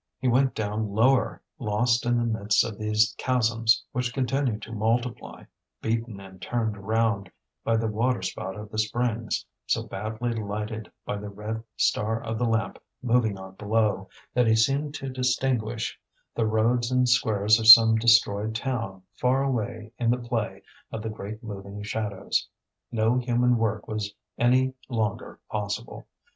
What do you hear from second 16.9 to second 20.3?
squares of some destroyed town far away in the